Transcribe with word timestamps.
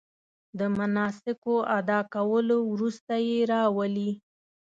د 0.59 0.61
مناسکو 0.77 1.55
ادا 1.79 1.99
کولو 2.13 2.57
وروسته 2.73 3.13
یې 3.27 3.37
راولي. 3.51 4.11